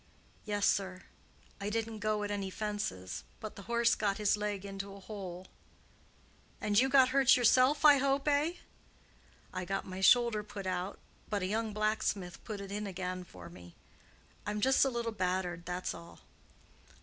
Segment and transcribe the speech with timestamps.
[0.45, 1.03] "Yes, sir.
[1.59, 5.45] I didn't go at any fences, but the horse got his leg into a hole."
[6.59, 8.53] "And you got hurt yourself, I hope, eh!"
[9.53, 10.97] "I got my shoulder put out,
[11.29, 13.75] but a young blacksmith put it in again for me.
[14.43, 16.21] I'm just a little battered, that's all."